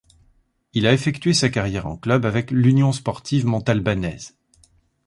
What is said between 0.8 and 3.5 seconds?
a effectué sa carrière en club avec l'Union sportive